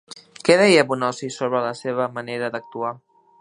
[0.47, 2.95] Què deia Bonosi sobre la seva manera d'actuar?